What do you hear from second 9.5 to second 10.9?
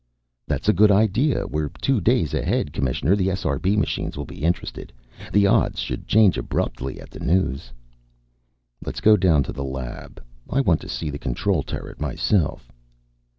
the lab. I want to